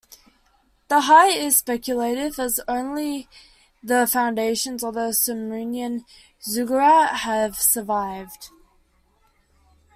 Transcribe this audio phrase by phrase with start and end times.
[0.87, 3.29] The height is speculative, as only
[3.83, 6.05] the foundations of the Sumerian
[6.43, 8.49] ziggurat have survived.